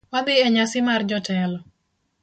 Wadhi 0.13 0.35
enyasi 0.47 0.79
mar 0.87 1.01
jotelo 1.09 1.59